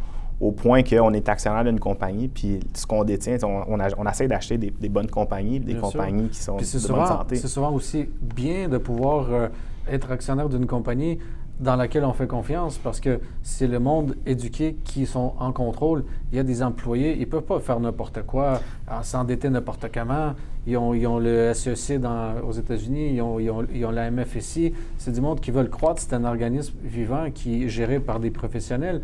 [0.52, 4.89] point qu'on est actionnaire d'une compagnie, puis ce qu'on détient, on, on, essaie d'acheter des,
[4.89, 7.36] bonnes compagnies, des compagnies qui sont de bonne santé.
[7.36, 9.48] C'est souvent aussi bien de pouvoir euh,
[9.89, 11.19] être actionnaire d'une compagnie
[11.60, 16.04] dans laquelle on fait confiance parce que c'est le monde éduqué qui sont en contrôle.
[16.32, 18.60] Il y a des employés, ils ne peuvent pas faire n'importe quoi,
[19.04, 20.34] s'endetter n'importe comment.
[20.67, 23.91] Ils ont, ils ont, le SEC dans, aux États-Unis, ils ont, ils, ont, ils ont,
[23.91, 24.73] la MFSI.
[24.97, 26.01] C'est du monde qui veulent croître.
[26.01, 29.01] C'est un organisme vivant qui est géré par des professionnels.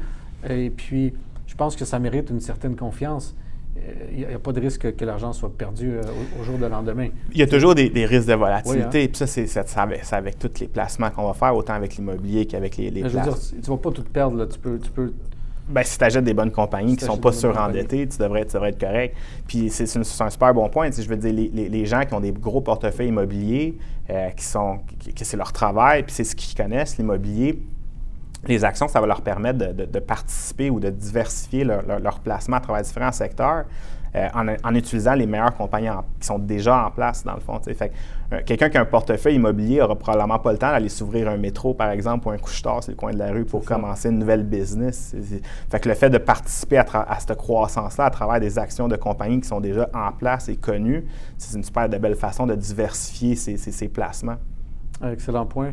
[0.50, 1.14] Et puis,
[1.46, 3.36] je pense que ça mérite une certaine confiance
[4.12, 6.02] il n'y a, pas de risque que l'argent soit perdu euh,
[6.40, 7.08] au, jour de lendemain.
[7.32, 9.04] Il y a toujours des, risques de volatilité.
[9.04, 9.08] Hein.
[9.08, 12.90] Puis ça, c'est avec, tous les placements qu'on va faire, autant avec l'immobilier qu'avec les,
[12.90, 14.38] les Je veux dire, tu ne vas pas tout perdre.
[14.38, 14.48] Là.
[14.48, 15.14] Tu peux, tu peux...
[15.72, 18.54] Ben, si tu achètes des bonnes compagnies qui ne sont pas surendettées, tu devrais, tu
[18.54, 19.16] devrais être correct.
[19.48, 20.90] Puis c'est un super bon point.
[20.92, 23.78] Je veux dire, les, les, gens qui ont des gros portefeuilles immobiliers,
[24.10, 24.80] euh, qui sont,
[25.16, 27.60] que c'est leur travail, puis c'est ce qu'ils connaissent, l'immobilier,
[28.48, 32.82] les actions, ça va leur permettre de, participer ou de diversifier leur, placement à travers
[32.82, 33.66] différents secteurs
[34.14, 35.88] euh, en, utilisant les meilleures compagnies
[36.20, 37.60] qui sont déjà en place, dans le fond.
[37.64, 37.94] Fait
[38.34, 41.38] euh, quelqu'un qui a un portefeuille immobilier n'aura probablement pas le temps d'aller s'ouvrir un
[41.38, 44.20] métro, par exemple, ou un couche-tard sur le coin de la rue pour commencer une
[44.20, 45.16] nouvelle business.
[45.70, 49.40] Fait que le fait de participer à, cette croissance-là à travers des actions de compagnies
[49.40, 51.06] qui sont déjà en place et connues,
[51.38, 54.38] c'est une super de belle façon de diversifier ses, placements.
[55.10, 55.72] Excellent point.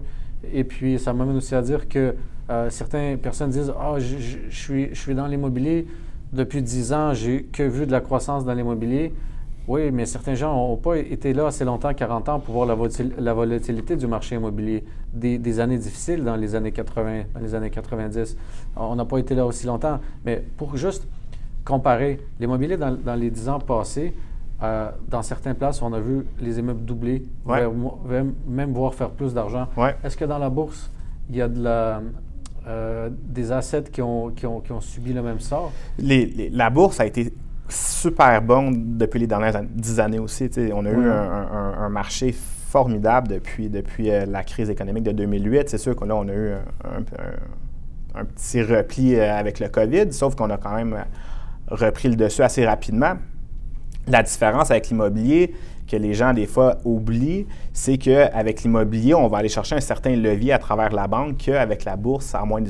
[0.53, 2.15] Et puis, ça m'amène aussi à dire que
[2.51, 5.87] euh, certaines personnes disent Ah, je, suis, je suis dans l'immobilier
[6.33, 9.15] depuis 10 ans, j'ai que vu de la croissance dans l'immobilier.
[9.67, 13.35] Oui, mais certains gens n'ont pas été là assez longtemps, 40 ans, pour voir la,
[13.35, 14.85] volatilité du marché immobilier.
[15.13, 18.37] Des, années difficiles dans les années 80, dans les années 90.
[18.77, 20.01] On n'a pas été là aussi longtemps.
[20.25, 21.07] Mais pour juste
[21.65, 24.15] comparer, l'immobilier dans, dans, les 10 ans passés,
[24.63, 29.69] euh, dans certaines places, on a vu les immeubles doubler, même voir faire plus d'argent.
[30.03, 30.91] Est-ce que dans la bourse,
[31.29, 32.01] il y a de la,
[32.69, 35.73] euh, des assets qui ont, qui, ont, qui ont, subi le même sort?
[35.99, 37.33] la bourse a été
[37.69, 40.51] super bonne depuis les dernières dix années aussi.
[40.75, 45.71] On a eu un, marché formidable depuis, depuis euh, la crise économique de 2008.
[45.71, 46.53] C'est sûr qu'on on a eu
[48.15, 51.05] un, petit repli euh, avec le COVID, sauf qu'on a quand même
[51.69, 53.15] repris le dessus assez rapidement.
[54.07, 55.55] La différence avec l'immobilier,
[55.89, 60.15] que les gens, des fois, oublient, c'est qu'avec l'immobilier, on va aller chercher un certain
[60.15, 62.61] levier à travers la banque qu'avec la bourse, à moins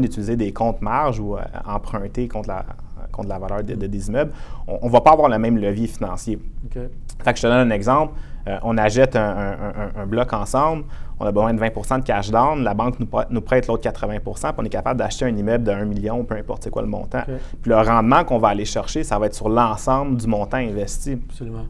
[0.00, 2.64] d'utiliser des comptes marge ou euh, emprunter contre la,
[3.12, 4.32] contre la valeur de, des immeubles,
[4.66, 6.38] on ne va pas avoir le même levier financier.
[6.72, 8.14] Fait que je te donne un exemple.
[8.48, 10.84] Euh, on achète un, bloc ensemble,
[11.18, 14.52] on a besoin de 20% de cash down, la banque nous, prête l'autre 80 puis
[14.56, 17.20] on est capable d'acheter un immeuble de 1 million, peu importe c'est quoi le montant.
[17.60, 21.18] Puis le rendement qu'on va aller chercher, ça va être sur l'ensemble du montant investi.
[21.28, 21.66] Absolument.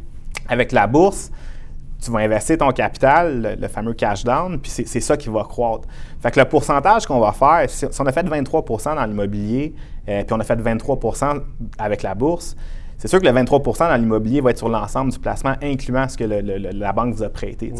[0.50, 1.30] Avec la bourse,
[2.02, 5.86] tu vas investir ton capital, le, fameux cash down, puis c'est ça qui va croître.
[6.20, 9.74] Fait que le pourcentage qu'on va faire, si, on a fait 23% dans l'immobilier,
[10.08, 11.40] euh, puis on a fait 23%
[11.78, 12.56] avec la bourse,
[13.00, 16.18] c'est sûr que le 23% dans l'immobilier va être sur l'ensemble du placement, incluant ce
[16.18, 17.72] que la banque vous a prêté.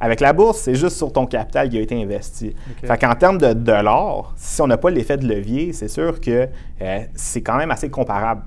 [0.00, 2.56] Avec la bourse, c'est juste sur ton capital qui a été investi.
[2.82, 6.48] Fait qu'en termes de dollars, si on n'a pas l'effet de levier, c'est sûr que
[6.82, 8.42] euh, c'est quand même assez comparable.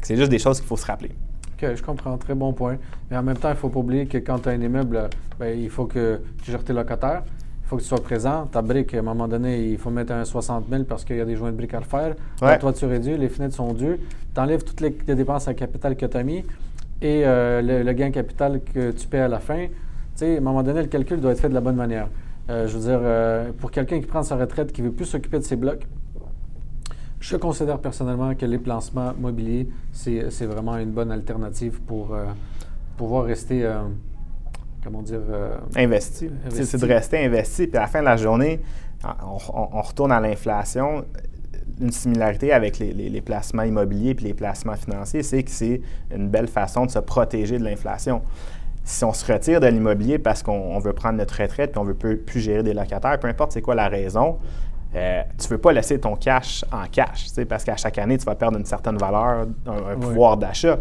[0.00, 1.10] c'est juste des choses qu'il faut se rappeler.
[1.54, 2.16] OK, je comprends.
[2.18, 2.76] Très bon point.
[3.10, 5.08] Mais en même temps, il ne faut pas oublier que quand tu as un immeuble,
[5.38, 7.22] ben, il faut que tu gères tes locataires.
[7.62, 8.46] Il faut que tu sois présent.
[8.46, 11.20] Ta brique, à un moment donné, il faut mettre un 60 000 parce qu'il y
[11.20, 12.14] a des joints de briques à refaire.
[12.42, 13.98] La toiture est due, les fenêtres sont dues.
[14.34, 16.44] Tu enlèves toutes les, dépenses à capital que tu as mis
[17.00, 19.66] et euh, le, gain capital que tu paies à la fin.
[19.66, 19.72] Tu
[20.16, 22.08] sais, à un moment donné, le calcul doit être fait de la bonne manière.
[22.50, 25.38] Euh, je veux dire, euh, pour quelqu'un qui prend sa retraite, qui veut plus s'occuper
[25.38, 25.86] de ses blocs,
[27.24, 32.14] je considère personnellement que les placements mobiliers, c'est vraiment une bonne alternative pour
[32.96, 33.66] pouvoir rester
[34.84, 35.20] comment dire...
[35.30, 36.30] Euh, investi.
[36.50, 37.66] C'est de rester investi.
[37.66, 38.60] Puis à la fin de la journée,
[39.02, 41.04] on, retourne à l'inflation.
[41.80, 45.80] Une similarité avec les, placements immobiliers puis les placements financiers, c'est que c'est
[46.14, 48.22] une belle façon de se protéger de l'inflation.
[48.84, 51.94] Si on se retire de l'immobilier parce qu'on veut prendre notre retraite puis on veut
[51.94, 54.38] plus, plus gérer des locataires, peu importe c'est quoi la raison,
[54.94, 58.24] euh, tu ne veux pas laisser ton cash en cash, parce qu'à chaque année, tu
[58.24, 60.78] vas perdre une certaine valeur, un, pouvoir d'achat.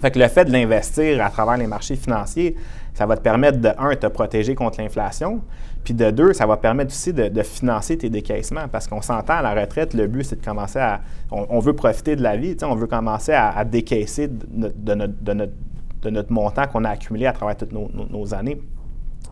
[0.00, 2.56] Fait que le fait de l'investir à travers les marchés financiers,
[2.94, 5.40] ça va te permettre de, un, te protéger contre l'inflation,
[5.84, 9.42] puis de deux, ça va permettre aussi de, financer tes décaissements parce qu'on s'entend à
[9.42, 11.00] la retraite, le but, c'est de commencer à.
[11.30, 16.84] On, veut profiter de la vie, on veut commencer à, décaisser de, notre, montant qu'on
[16.84, 18.60] a accumulé à travers toutes nos, années.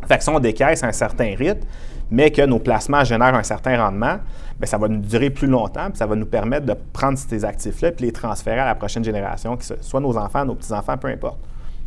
[0.07, 1.67] Fait que si on décaisse un certain rythme,
[2.11, 4.19] mais que nos placements génèrent un certain rendement,
[4.59, 7.45] bien, ça va nous durer plus longtemps, puis ça va nous permettre de prendre ces
[7.45, 10.99] actifs-là puis les transférer à la prochaine génération, que ce soit nos enfants, nos petits-enfants,
[10.99, 11.38] peu importe.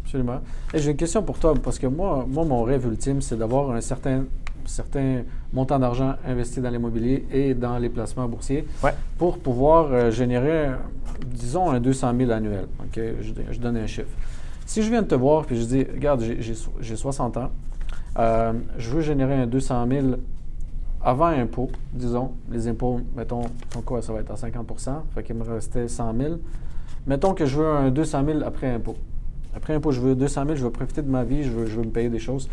[0.03, 0.39] Absolument.
[0.73, 3.81] J'ai une question pour toi, parce que moi, moi mon rêve ultime, c'est d'avoir un
[3.81, 4.23] certain,
[4.65, 5.21] certain
[5.53, 8.65] montant d'argent investi dans l'immobilier et dans les placements boursiers
[9.17, 10.71] pour pouvoir euh, générer,
[11.25, 12.67] disons, un 200 000 annuel.
[12.81, 12.99] OK?
[13.51, 14.09] Je, donne un chiffre.
[14.65, 17.51] Si je viens de te voir puis je dis, regarde, j'ai 60 ans,
[18.17, 20.07] euh, je veux générer un 200 000
[21.01, 23.43] avant impôt, disons, les impôts, mettons,
[23.85, 26.35] quoi, ça va être à 50% fait qu'il me restait 100 000.
[27.05, 28.95] Mettons que je veux un 200 000 après impôt.
[29.55, 31.91] Après impôt, je veux 200 000, je veux profiter de ma vie, je veux, me
[31.91, 32.49] payer des choses.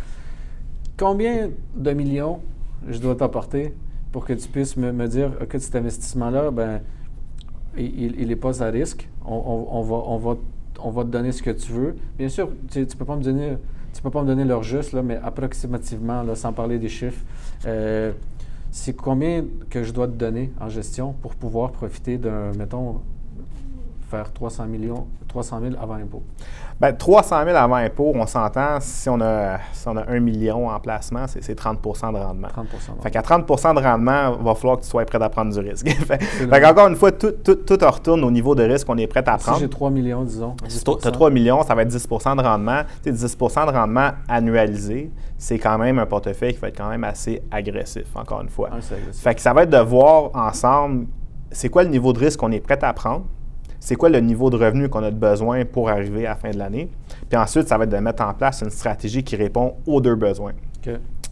[0.98, 2.40] Combien de millions
[2.86, 3.74] je dois t'apporter
[4.12, 6.80] pour que tu puisses me, dire que cet investissement-là, ben,
[7.78, 9.08] il n'est pas à risque.
[9.24, 10.36] On, va, on, va,
[10.80, 11.96] on va te donner ce que tu veux.
[12.18, 13.56] Bien sûr, tu ne peux pas me donner
[13.92, 17.22] tu peux pas me donner l'heure juste, là, mais approximativement, sans parler des chiffres,
[17.66, 18.12] euh,
[18.70, 23.02] c'est combien que je dois te donner en gestion pour pouvoir profiter d'un, mettons,
[24.12, 26.22] faire 300 millions, 300 000 avant impôt?
[26.80, 30.68] Bien, 300 000 avant impôt, on s'entend, si on a, si on a 1 million
[30.68, 32.48] en placement, c'est 30% de rendement.
[32.48, 32.66] 30
[33.02, 35.58] Fait qu'à 30% de rendement, il va falloir que tu sois prêt à prendre du
[35.60, 35.88] risque.
[36.06, 36.20] fait,
[36.60, 39.38] qu'encore une fois, tout, tout, tout retourne au niveau de risque qu'on est prêt à
[39.38, 39.56] prendre.
[39.56, 40.54] Si j'ai 3 millions, disons.
[40.68, 42.82] Si tu as 3 millions, ça va être 10 de rendement.
[43.02, 47.04] Tu 10% de rendement annualisé, c'est quand même un portefeuille qui va être quand même
[47.04, 48.70] assez agressif, encore une fois.
[48.72, 48.76] Ah,
[49.12, 51.06] fait que ça va être de voir ensemble
[51.52, 53.26] c'est quoi le niveau de risque qu'on est prêt à prendre
[53.82, 56.56] c'est quoi le niveau de revenu qu'on a besoin pour arriver à la fin de
[56.56, 56.88] l'année?
[57.28, 60.14] Puis ensuite, ça va être de mettre en place une stratégie qui répond aux deux
[60.14, 60.52] besoins.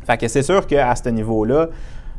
[0.05, 1.69] Fait que c'est sûr qu'à ce niveau-là,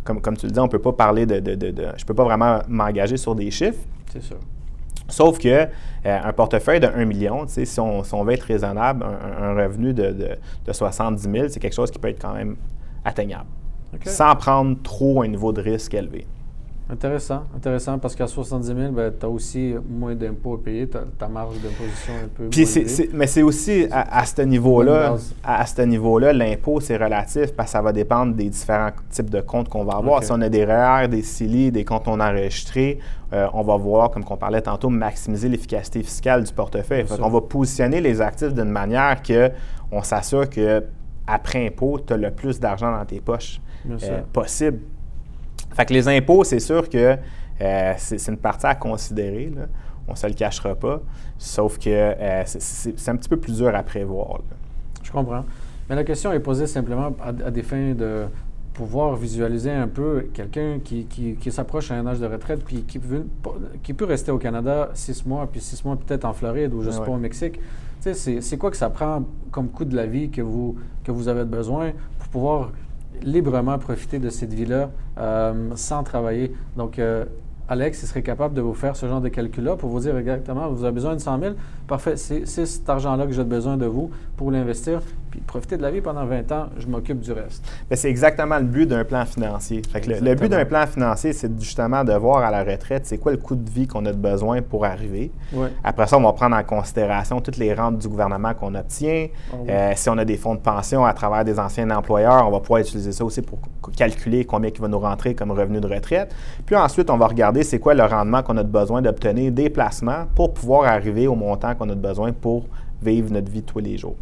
[0.05, 2.13] comme, comme tu le dis, on ne peut pas parler de, de, de, Je peux
[2.13, 3.81] pas vraiment m'engager sur des chiffres.
[4.09, 4.37] C'est sûr.
[5.09, 5.67] Sauf que euh,
[6.05, 10.37] un portefeuille de 1 million, si on, si on veut être raisonnable, un, revenu de,
[10.65, 12.55] de, 70 000, c'est quelque chose qui peut être quand même
[13.03, 13.49] atteignable.
[14.05, 16.25] Sans prendre trop un niveau de risque élevé.
[16.91, 18.77] Intéressant, intéressant, parce qu'à 70 000,
[19.17, 22.67] tu as aussi moins d'impôts à payer, ta marge d'imposition un peu Puis
[23.13, 27.81] Mais c'est aussi à, ce niveau-là, à, ce niveau-là, l'impôt, c'est relatif parce que ça
[27.81, 30.21] va dépendre des différents types de comptes qu'on va avoir.
[30.21, 32.99] Si on a des REER, des CILI, des comptes non enregistrés,
[33.31, 37.05] euh, on va voir, comme on parlait tantôt, maximiser l'efficacité fiscale du portefeuille.
[37.21, 39.49] on va positionner les actifs d'une manière que
[39.93, 40.83] on s'assure que
[41.25, 44.79] après impôt, tu as le plus d'argent dans tes poches euh, possible.
[45.73, 47.17] Fait que les impôts, c'est sûr que
[47.61, 49.51] euh, c'est une partie à considérer.
[50.07, 51.01] On ne se le cachera pas.
[51.37, 54.41] Sauf que euh, c'est un petit peu plus dur à prévoir.
[55.03, 55.45] Je comprends.
[55.89, 58.25] Mais la question est posée simplement à, des fins de
[58.73, 62.99] pouvoir visualiser un peu quelqu'un qui, qui, s'approche à un âge de retraite puis qui,
[63.93, 66.91] peut rester au Canada six mois, puis six mois peut-être en Floride ou je ne
[66.91, 67.59] sais pas au Mexique.
[67.99, 71.43] C'est quoi que ça prend comme coût de la vie que vous, que vous avez
[71.43, 72.71] besoin pour pouvoir
[73.23, 76.53] librement profiter de cette vie-là euh, sans travailler.
[76.77, 77.25] Donc, euh,
[77.67, 80.67] Alex, il serait capable de vous faire ce genre de calcul-là pour vous dire exactement,
[80.69, 81.53] vous avez besoin de 100 000
[81.87, 85.01] parfait, c'est cet argent-là que j'ai besoin de vous pour l'investir.
[85.31, 87.65] Puis profiter de la vie pendant 20 ans, je m'occupe du reste.
[87.93, 89.81] C'est exactement le but d'un plan financier.
[89.93, 93.37] le, but d'un plan financier, c'est justement de voir à la retraite, c'est quoi le
[93.37, 95.31] coût de vie qu'on a de besoin pour arriver.
[95.85, 99.27] Après ça, on va prendre en considération toutes les rentes du gouvernement qu'on obtient.
[99.53, 102.51] Ah euh, si on a des fonds de pension à travers des anciens employeurs, on
[102.51, 103.59] va pouvoir utiliser ça aussi pour
[103.95, 106.35] calculer combien il va nous rentrer comme revenu de retraite.
[106.65, 110.25] Puis ensuite, on va regarder c'est quoi le rendement qu'on a besoin d'obtenir des placements
[110.35, 112.65] pour pouvoir arriver au montant qu'on a besoin pour
[113.01, 114.17] vivre notre vie tous les jours.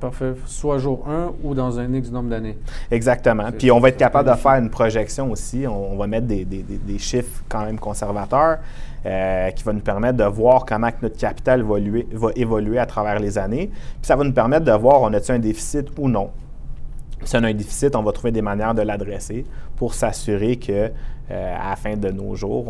[0.00, 0.34] Parfait.
[0.46, 2.56] Soit jour 1 ou dans un X nombre d'années.
[2.90, 3.50] Exactement.
[3.56, 5.66] Puis on va être capable de faire une projection aussi.
[5.66, 8.58] On, va mettre des, chiffres quand même conservateurs
[9.04, 12.86] euh, qui vont nous permettre de voir comment notre capital va évoluer, va évoluer à
[12.86, 13.68] travers les années.
[13.68, 16.30] Puis ça va nous permettre de voir on a-t-il un déficit ou non.
[17.24, 19.44] Si on a un déficit, on va trouver des manières de l'adresser
[19.76, 20.90] pour s'assurer que
[21.30, 22.68] euh, à la fin de nos jours,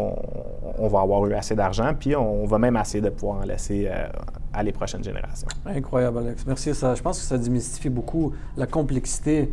[0.78, 3.86] on, va avoir eu assez d'argent, puis on, va même essayer de pouvoir en laisser
[3.86, 4.06] euh,
[4.52, 5.48] à les prochaines générations.
[5.66, 6.46] Incroyable, Alex.
[6.46, 6.72] Merci.
[6.72, 9.50] Je pense que ça démystifie beaucoup la complexité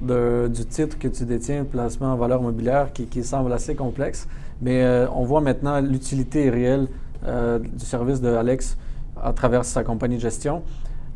[0.00, 4.28] du titre que tu détiens, placement en valeur mobilière, qui, semble assez complexe.
[4.60, 6.88] Mais euh, on voit maintenant l'utilité réelle
[7.24, 8.76] du service de Alex
[9.22, 10.62] à travers sa compagnie de gestion.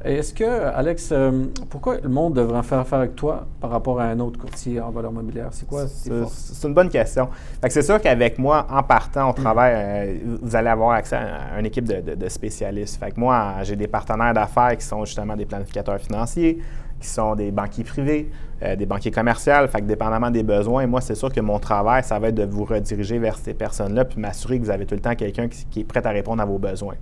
[0.05, 4.05] Est-ce que, Alex, euh, pourquoi le monde devrait faire affaire avec toi par rapport à
[4.05, 5.49] un autre courtier en valeur mobilière?
[5.51, 7.29] C'est quoi C'est une bonne question.
[7.69, 11.67] C'est sûr qu'avec moi, en partant au travail, euh, vous allez avoir accès à une
[11.67, 13.01] équipe de, spécialistes.
[13.01, 16.59] Fait que moi, j'ai des partenaires d'affaires qui sont justement des planificateurs financiers,
[17.01, 18.31] qui sont des banquiers privés,
[18.63, 19.67] euh, des banquiers commerciaux.
[19.69, 22.45] Fait que dépendamment des besoins, moi, c'est sûr que mon travail, ça va être de
[22.45, 25.81] vous rediriger vers ces personnes-là, puis m'assurer que vous avez tout le temps quelqu'un qui
[25.81, 26.95] est prêt à répondre à vos besoins.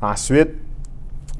[0.00, 0.50] Ensuite,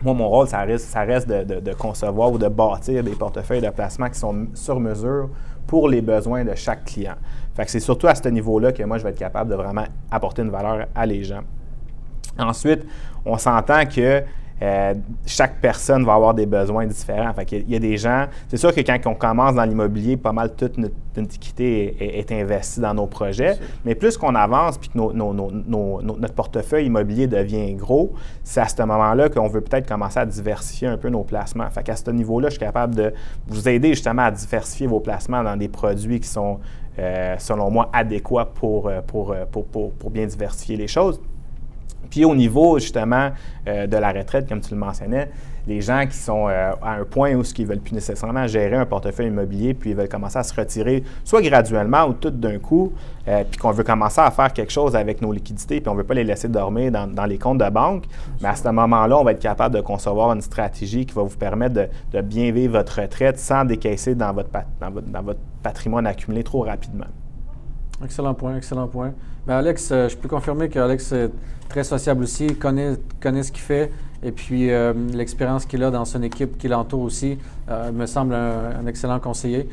[0.02, 4.18] moi, mon rôle, ça reste, de, concevoir ou de bâtir des portefeuilles de placement qui
[4.18, 5.28] sont sur mesure
[5.66, 7.14] pour les besoins de chaque client.
[7.54, 10.42] Fait c'est surtout à ce niveau-là que moi, je vais être capable de vraiment apporter
[10.42, 11.42] une valeur à les gens.
[12.38, 12.84] Ensuite,
[13.24, 14.22] on s'entend que
[14.62, 14.94] euh,
[15.26, 17.32] chaque personne va avoir des besoins différents.
[17.34, 20.32] Fait il, y a, des gens, c'est sûr que quand on commence dans l'immobilier, pas
[20.32, 24.98] mal toute notre, équité est, investie dans nos projets, mais plus qu'on avance puis que
[24.98, 28.12] notre portefeuille immobilier devient gros,
[28.44, 31.68] c'est à ce moment-là qu'on veut peut-être commencer à diversifier un peu nos placements.
[31.70, 33.12] Fait qu'à ce niveau-là, je suis capable de
[33.48, 36.60] vous aider justement à diversifier vos placements dans des produits qui sont,
[37.00, 39.34] euh, selon moi, adéquats pour, euh, pour,
[39.98, 41.20] pour bien diversifier les choses.
[42.10, 43.30] Puis au niveau justement
[43.66, 45.28] euh, de la retraite, comme tu le mentionnais,
[45.66, 48.76] les gens qui sont euh, à un point où ils ne veulent plus nécessairement gérer
[48.76, 52.58] un portefeuille immobilier, puis ils veulent commencer à se retirer, soit graduellement ou tout d'un
[52.58, 52.92] coup,
[53.28, 55.98] euh, puis qu'on veut commencer à faire quelque chose avec nos liquidités, puis on ne
[55.98, 58.04] veut pas les laisser dormir dans, les comptes de banque,
[58.40, 61.36] mais à ce moment-là, on va être capable de concevoir une stratégie qui va vous
[61.36, 61.74] permettre
[62.12, 67.06] de, bien vivre votre retraite sans décaisser dans votre, dans votre patrimoine accumulé trop rapidement.
[68.04, 69.12] Excellent point, excellent point.
[69.46, 71.30] Mais Alex, euh, je peux confirmer qu'Alex est
[71.68, 73.90] très sociable aussi, connaît, connaît ce qu'il fait
[74.22, 77.38] et puis euh, l'expérience qu'il a dans son équipe qui l'entoure aussi
[77.68, 79.68] euh, me semble un, excellent conseiller.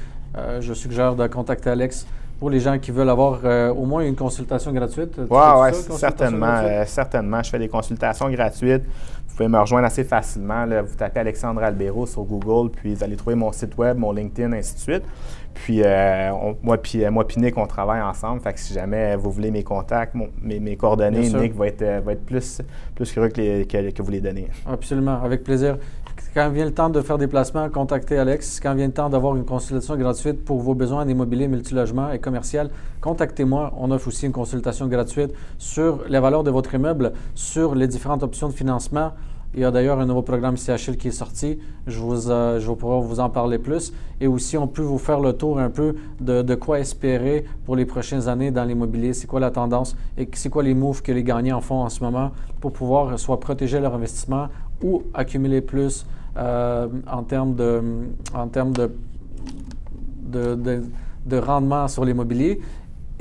[0.60, 2.08] je suggère de contacter Alex
[2.40, 3.42] pour les gens qui veulent avoir
[3.76, 5.14] au moins une consultation gratuite.
[5.18, 7.44] Oui, ouais, certainement, certainement.
[7.44, 8.84] Je fais des consultations gratuites.
[9.28, 10.66] Vous pouvez me rejoindre assez facilement.
[10.66, 14.54] Vous tapez Alexandre Albero sur Google, puis vous allez trouver mon site web, mon LinkedIn,
[14.54, 15.04] ainsi de suite.
[15.54, 16.32] Puis euh,
[16.62, 18.42] moi, puis euh, moi Nick, on travaille ensemble.
[18.42, 22.14] Fait que si jamais vous voulez mes contacts, mes, coordonnées, Nick va être, euh, va
[22.14, 22.62] être plus,
[22.96, 24.48] plus heureux que, que, vous les donnez.
[24.68, 25.78] Absolument, avec plaisir.
[26.34, 28.60] Quand vient le temps de faire des placements, contactez Alex.
[28.60, 32.20] Quand vient le temps d'avoir une consultation gratuite pour vos besoins en immobilier, multilogement et
[32.20, 32.70] commercial,
[33.02, 33.74] contactez-moi.
[33.78, 38.24] On offre aussi une consultation gratuite sur les valeurs de votre immeuble, sur les différentes
[38.24, 39.14] options de financement.
[39.56, 41.58] Il y a d'ailleurs un nouveau programme CHL qui est sorti.
[41.88, 43.92] Je, vous, euh, je vais pouvoir vous en parler plus.
[44.22, 47.86] Et aussi, on peut vous faire le tour un peu de, quoi espérer pour les
[47.86, 49.14] prochaines années dans l'immobilier.
[49.14, 52.04] C'est quoi la tendance et c'est quoi les moves que les gagnants font en ce
[52.04, 52.32] moment
[52.62, 54.50] pour pouvoir soit protéger leur investissement
[54.84, 56.06] ou accumuler plus
[56.38, 57.82] euh, en termes de,
[58.36, 58.92] en termes de,
[60.32, 62.62] de, rendement sur l'immobilier.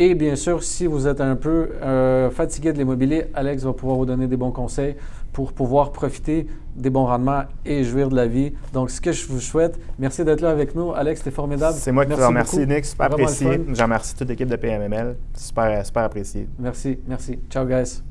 [0.01, 3.97] Et bien sûr, si vous êtes un peu euh, fatigué de l'immobilier, Alex va pouvoir
[3.99, 4.95] vous donner des bons conseils
[5.39, 8.55] pour pouvoir profiter des bons rendements et jouir de la vie.
[8.73, 10.93] Donc, ce que je vous souhaite, merci d'être là avec nous.
[10.93, 11.77] Alex, c'était formidable.
[11.79, 12.85] C'est moi qui te remercie, Nick.
[12.85, 13.61] Super apprécié.
[13.73, 15.15] J'en remercie toute l'équipe de PMML.
[15.35, 16.49] Super, super apprécié.
[16.59, 17.39] Merci, merci.
[17.49, 18.03] Ciao, guys.